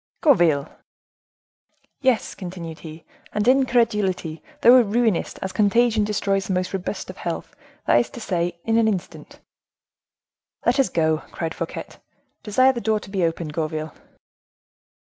[0.21, 0.67] "Gourville!"
[1.99, 4.41] "Yes," continued he, "and incredulity!
[4.61, 7.53] thou ruinest, as contagion destroys the most robust health;
[7.85, 9.41] that is to say, in an instant."
[10.65, 11.85] "Let us go," cried Fouquet;
[12.41, 13.93] "desire the door to be opened, Gourville."